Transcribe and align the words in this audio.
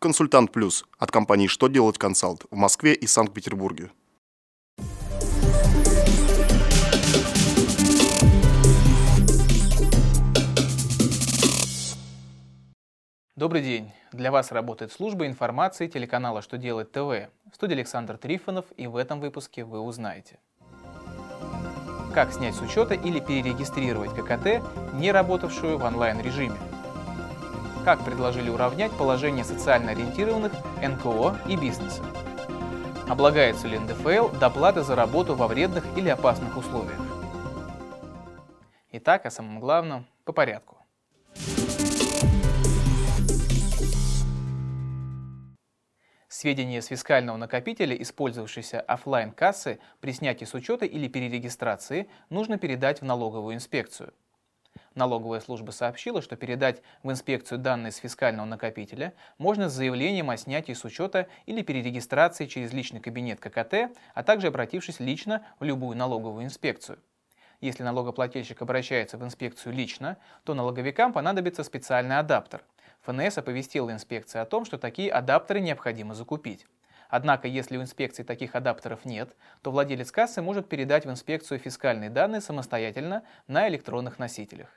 Консультант 0.00 0.52
Плюс 0.52 0.84
от 0.96 1.10
компании 1.10 1.48
«Что 1.48 1.66
делать 1.66 1.98
консалт» 1.98 2.44
в 2.52 2.54
Москве 2.54 2.94
и 2.94 3.08
Санкт-Петербурге. 3.08 3.90
Добрый 13.34 13.60
день! 13.60 13.90
Для 14.12 14.30
вас 14.30 14.52
работает 14.52 14.92
служба 14.92 15.26
информации 15.26 15.88
телеканала 15.88 16.42
«Что 16.42 16.58
делать 16.58 16.92
ТВ». 16.92 17.00
В 17.50 17.54
студии 17.54 17.74
Александр 17.74 18.18
Трифонов 18.18 18.66
и 18.76 18.86
в 18.86 18.94
этом 18.94 19.18
выпуске 19.18 19.64
вы 19.64 19.80
узнаете. 19.80 20.38
Как 22.14 22.32
снять 22.32 22.54
с 22.54 22.60
учета 22.60 22.94
или 22.94 23.18
перерегистрировать 23.18 24.14
ККТ, 24.14 24.62
не 24.94 25.10
работавшую 25.10 25.76
в 25.76 25.82
онлайн-режиме– 25.82 26.56
как 27.84 28.04
предложили 28.04 28.50
уравнять 28.50 28.92
положение 28.92 29.44
социально 29.44 29.92
ориентированных 29.92 30.52
НКО 30.82 31.38
и 31.48 31.56
бизнеса. 31.56 32.02
Облагается 33.08 33.66
ли 33.66 33.78
НДФЛ 33.78 34.38
доплаты 34.38 34.82
за 34.82 34.94
работу 34.94 35.34
во 35.34 35.48
вредных 35.48 35.84
или 35.96 36.08
опасных 36.08 36.56
условиях? 36.56 37.00
Итак, 38.92 39.26
о 39.26 39.30
самом 39.30 39.60
главном 39.60 40.06
по 40.24 40.32
порядку. 40.32 40.76
Сведения 46.28 46.82
с 46.82 46.86
фискального 46.86 47.36
накопителя, 47.36 47.96
использовавшейся 47.96 48.80
офлайн 48.80 49.32
кассы 49.32 49.80
при 50.00 50.12
снятии 50.12 50.44
с 50.44 50.54
учета 50.54 50.84
или 50.84 51.08
перерегистрации, 51.08 52.08
нужно 52.30 52.58
передать 52.58 53.00
в 53.00 53.04
налоговую 53.04 53.54
инспекцию– 53.54 54.12
Налоговая 54.94 55.40
служба 55.40 55.70
сообщила, 55.70 56.22
что 56.22 56.36
передать 56.36 56.82
в 57.02 57.10
инспекцию 57.10 57.58
данные 57.58 57.92
с 57.92 57.96
фискального 57.96 58.46
накопителя 58.46 59.14
можно 59.38 59.68
с 59.68 59.74
заявлением 59.74 60.30
о 60.30 60.36
снятии 60.36 60.72
с 60.72 60.84
учета 60.84 61.28
или 61.46 61.62
перерегистрации 61.62 62.46
через 62.46 62.72
личный 62.72 63.00
кабинет 63.00 63.40
ККТ, 63.40 63.96
а 64.14 64.22
также 64.22 64.48
обратившись 64.48 65.00
лично 65.00 65.46
в 65.60 65.64
любую 65.64 65.96
налоговую 65.96 66.44
инспекцию. 66.44 66.98
Если 67.60 67.82
налогоплательщик 67.82 68.62
обращается 68.62 69.18
в 69.18 69.24
инспекцию 69.24 69.74
лично, 69.74 70.16
то 70.44 70.54
налоговикам 70.54 71.12
понадобится 71.12 71.64
специальный 71.64 72.18
адаптер. 72.18 72.62
ФНС 73.02 73.38
оповестила 73.38 73.90
инспекция 73.90 74.42
о 74.42 74.46
том, 74.46 74.64
что 74.64 74.78
такие 74.78 75.10
адаптеры 75.10 75.60
необходимо 75.60 76.14
закупить. 76.14 76.66
Однако, 77.08 77.48
если 77.48 77.78
у 77.78 77.82
инспекции 77.82 78.22
таких 78.22 78.54
адаптеров 78.54 79.04
нет, 79.04 79.34
то 79.62 79.70
владелец 79.70 80.12
кассы 80.12 80.42
может 80.42 80.68
передать 80.68 81.06
в 81.06 81.10
инспекцию 81.10 81.58
фискальные 81.58 82.10
данные 82.10 82.40
самостоятельно 82.40 83.22
на 83.46 83.68
электронных 83.68 84.18
носителях. 84.18 84.68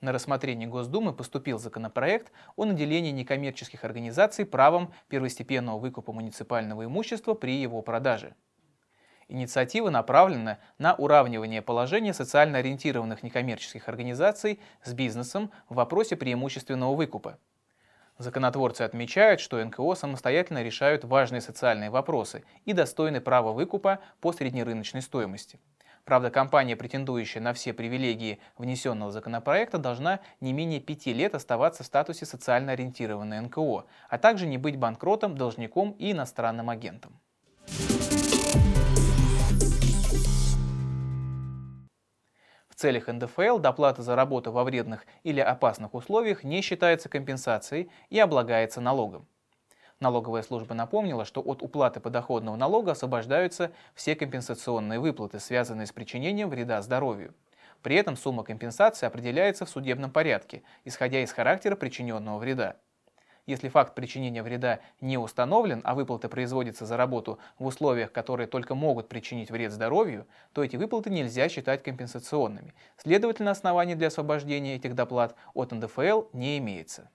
На 0.00 0.10
рассмотрение 0.10 0.66
Госдумы 0.66 1.12
поступил 1.12 1.60
законопроект 1.60 2.32
о 2.56 2.64
наделении 2.64 3.12
некоммерческих 3.12 3.84
организаций 3.84 4.44
правом 4.44 4.92
первостепенного 5.08 5.78
выкупа 5.78 6.12
муниципального 6.12 6.86
имущества 6.86 7.34
при 7.34 7.52
его 7.52 7.82
продаже. 7.82 8.34
Инициатива 9.32 9.88
направлена 9.88 10.58
на 10.76 10.94
уравнивание 10.94 11.62
положения 11.62 12.12
социально 12.12 12.58
ориентированных 12.58 13.22
некоммерческих 13.22 13.88
организаций 13.88 14.60
с 14.84 14.92
бизнесом 14.92 15.50
в 15.70 15.76
вопросе 15.76 16.16
преимущественного 16.16 16.94
выкупа. 16.94 17.38
Законотворцы 18.18 18.82
отмечают, 18.82 19.40
что 19.40 19.64
НКО 19.64 19.94
самостоятельно 19.94 20.62
решают 20.62 21.04
важные 21.04 21.40
социальные 21.40 21.88
вопросы 21.88 22.44
и 22.66 22.74
достойны 22.74 23.22
права 23.22 23.52
выкупа 23.52 24.00
по 24.20 24.34
среднерыночной 24.34 25.00
стоимости. 25.00 25.58
Правда, 26.04 26.30
компания, 26.30 26.76
претендующая 26.76 27.40
на 27.40 27.54
все 27.54 27.72
привилегии 27.72 28.38
внесенного 28.58 29.12
законопроекта, 29.12 29.78
должна 29.78 30.20
не 30.40 30.52
менее 30.52 30.78
пяти 30.78 31.14
лет 31.14 31.34
оставаться 31.34 31.84
в 31.84 31.86
статусе 31.86 32.26
социально 32.26 32.72
ориентированной 32.72 33.40
НКО, 33.40 33.86
а 34.10 34.18
также 34.18 34.46
не 34.46 34.58
быть 34.58 34.76
банкротом, 34.76 35.38
должником 35.38 35.92
и 35.92 36.12
иностранным 36.12 36.68
агентом. 36.68 37.18
Целях 42.82 43.06
НДФЛ 43.06 43.58
доплата 43.58 44.02
за 44.02 44.16
работу 44.16 44.50
во 44.50 44.64
вредных 44.64 45.06
или 45.22 45.38
опасных 45.38 45.94
условиях 45.94 46.42
не 46.42 46.60
считается 46.62 47.08
компенсацией 47.08 47.88
и 48.10 48.18
облагается 48.18 48.80
налогом. 48.80 49.28
Налоговая 50.00 50.42
служба 50.42 50.74
напомнила, 50.74 51.24
что 51.24 51.40
от 51.42 51.62
уплаты 51.62 52.00
подоходного 52.00 52.56
налога 52.56 52.90
освобождаются 52.90 53.70
все 53.94 54.16
компенсационные 54.16 54.98
выплаты, 54.98 55.38
связанные 55.38 55.86
с 55.86 55.92
причинением 55.92 56.50
вреда 56.50 56.82
здоровью. 56.82 57.34
При 57.82 57.94
этом 57.94 58.16
сумма 58.16 58.42
компенсации 58.42 59.06
определяется 59.06 59.64
в 59.64 59.70
судебном 59.70 60.10
порядке, 60.10 60.64
исходя 60.84 61.22
из 61.22 61.30
характера 61.30 61.76
причиненного 61.76 62.38
вреда. 62.38 62.78
Если 63.44 63.68
факт 63.68 63.96
причинения 63.96 64.40
вреда 64.40 64.78
не 65.00 65.18
установлен, 65.18 65.80
а 65.82 65.96
выплата 65.96 66.28
производится 66.28 66.86
за 66.86 66.96
работу 66.96 67.40
в 67.58 67.66
условиях, 67.66 68.12
которые 68.12 68.46
только 68.46 68.76
могут 68.76 69.08
причинить 69.08 69.50
вред 69.50 69.72
здоровью, 69.72 70.28
то 70.52 70.62
эти 70.62 70.76
выплаты 70.76 71.10
нельзя 71.10 71.48
считать 71.48 71.82
компенсационными. 71.82 72.72
Следовательно, 72.96 73.50
оснований 73.50 73.96
для 73.96 74.06
освобождения 74.06 74.76
этих 74.76 74.94
доплат 74.94 75.34
от 75.54 75.72
НДФЛ 75.72 76.26
не 76.32 76.58
имеется. 76.58 77.10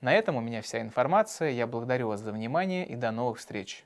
На 0.00 0.12
этом 0.12 0.34
у 0.34 0.40
меня 0.40 0.62
вся 0.62 0.80
информация. 0.80 1.50
Я 1.50 1.68
благодарю 1.68 2.08
вас 2.08 2.18
за 2.18 2.32
внимание 2.32 2.84
и 2.84 2.96
до 2.96 3.12
новых 3.12 3.38
встреч. 3.38 3.84